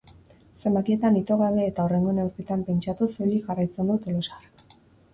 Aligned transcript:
Zenbakietan 0.63 1.19
ito 1.21 1.35
gabe 1.43 1.67
eta 1.73 1.85
hurrengo 1.87 2.15
neurketan 2.21 2.65
pentsatuz 2.73 3.13
soilik 3.15 3.49
jarraitzen 3.51 3.93
du 3.97 4.03
tolosarrak. 4.09 4.79